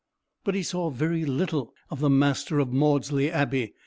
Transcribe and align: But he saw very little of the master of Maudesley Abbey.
But 0.43 0.55
he 0.55 0.63
saw 0.63 0.89
very 0.89 1.25
little 1.25 1.75
of 1.91 1.99
the 1.99 2.09
master 2.09 2.57
of 2.57 2.69
Maudesley 2.73 3.29
Abbey. 3.29 3.75